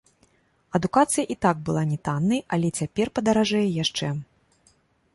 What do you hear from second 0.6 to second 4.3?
Адукацыя і так была не таннай, але цяпер падаражэе яшчэ.